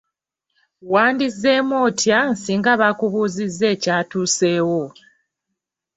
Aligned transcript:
Wandizzeemu 0.91 1.75
otya 1.87 2.19
singa 2.43 2.73
bakubuuziza 2.81 3.65
ekyatuusewo? 3.73 4.81